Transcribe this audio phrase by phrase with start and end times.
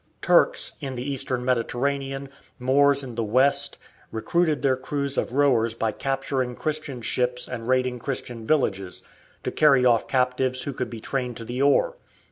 [0.23, 3.77] Turks, in the Eastern Mediterranean, Moors in the West,
[4.11, 9.03] recruited their crews of rowers by capturing Christian ships and raiding Christian villages,
[9.43, 11.97] to carry off captives who could be trained to the oar.